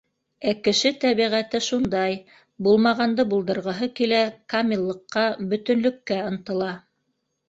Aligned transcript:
Ә 0.49 0.51
кеше 0.67 0.91
тәбиғәте 1.01 1.59
шундай: 1.65 2.15
булмағанды 2.67 3.25
булдырғыһы 3.33 3.89
килә, 3.99 4.21
камиллыҡҡа, 4.55 5.27
бөтөнлөккә 5.53 6.19
ынтыла. 6.31 6.71